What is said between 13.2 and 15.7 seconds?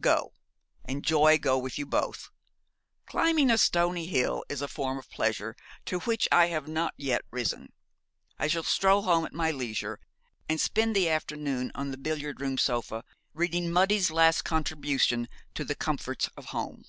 reading Mudie's last contribution to